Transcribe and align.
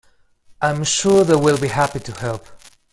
I'm 0.63 0.83
sure 0.83 1.23
they'll 1.23 1.59
be 1.61 1.67
happy 1.67 1.99
to 1.99 2.11
help. 2.11 2.47